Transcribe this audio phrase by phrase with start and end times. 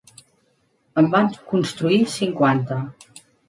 [1.03, 2.83] En van construir cinquanta.